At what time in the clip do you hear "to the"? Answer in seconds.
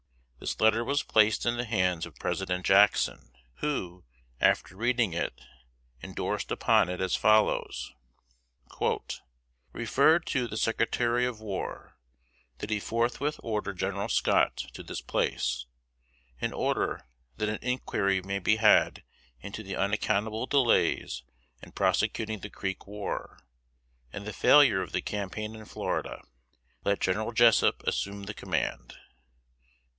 10.25-10.57